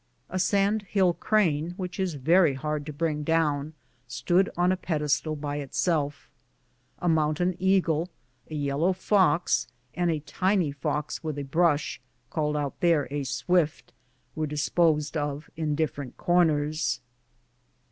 A 0.31 0.39
sand 0.39 0.81
hill 0.89 1.13
crane, 1.13 1.75
which 1.77 1.99
is 1.99 2.15
very 2.15 2.55
hard 2.55 2.87
to 2.87 2.91
bring 2.91 3.21
down, 3.21 3.75
stood 4.07 4.49
on 4.57 4.71
a 4.71 4.75
pedestal 4.75 5.35
by 5.35 5.57
itself. 5.57 6.27
A 6.97 7.07
mountain 7.07 7.55
eagle, 7.59 8.09
a 8.49 8.55
yel 8.55 8.79
low 8.79 8.93
fox, 8.93 9.67
and 9.93 10.09
a 10.09 10.19
tiny 10.21 10.71
fox 10.71 11.23
with 11.23 11.37
a 11.37 11.43
brush— 11.43 12.01
called 12.31 12.57
out 12.57 12.79
there 12.79 13.07
a 13.11 13.23
swift— 13.23 13.93
were 14.35 14.47
disposed 14.47 15.15
of 15.15 15.51
in 15.55 15.75
different 15.75 16.17
corners. 16.17 16.99